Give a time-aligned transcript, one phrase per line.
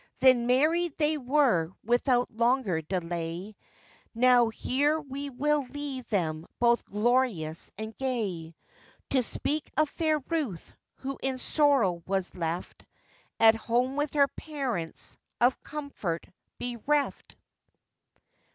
[0.17, 3.55] Then married they were without longer delay;
[4.15, 8.55] Now here we will leave them both glorious and gay,
[9.11, 12.83] To speak of fair Ruth, who in sorrow was left
[13.39, 16.25] At home with her parents, of comfort
[16.57, 17.35] bereft.